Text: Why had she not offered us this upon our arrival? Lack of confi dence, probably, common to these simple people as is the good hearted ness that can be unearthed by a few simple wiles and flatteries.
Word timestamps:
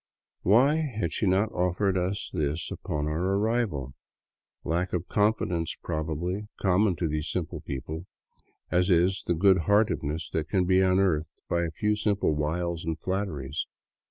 Why 0.41 0.77
had 0.77 1.13
she 1.13 1.27
not 1.27 1.51
offered 1.51 1.95
us 1.95 2.31
this 2.33 2.71
upon 2.71 3.05
our 3.05 3.37
arrival? 3.37 3.93
Lack 4.63 4.93
of 4.93 5.05
confi 5.07 5.47
dence, 5.49 5.75
probably, 5.83 6.47
common 6.59 6.95
to 6.95 7.07
these 7.07 7.29
simple 7.29 7.61
people 7.61 8.07
as 8.71 8.89
is 8.89 9.23
the 9.27 9.35
good 9.35 9.59
hearted 9.69 10.01
ness 10.01 10.27
that 10.31 10.49
can 10.49 10.65
be 10.65 10.81
unearthed 10.81 11.39
by 11.47 11.61
a 11.65 11.69
few 11.77 11.95
simple 11.95 12.33
wiles 12.33 12.83
and 12.83 12.97
flatteries. 12.99 13.67